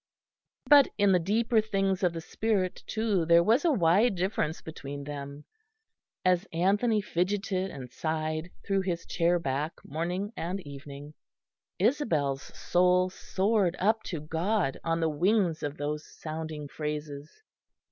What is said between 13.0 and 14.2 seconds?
soared up to